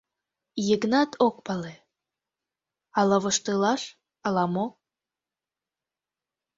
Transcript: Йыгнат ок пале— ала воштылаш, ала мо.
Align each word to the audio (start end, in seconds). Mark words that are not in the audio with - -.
Йыгнат 0.67 1.11
ок 1.27 1.35
пале— 1.45 1.73
ала 2.99 3.17
воштылаш, 3.23 3.81
ала 4.27 4.45
мо. 4.53 4.65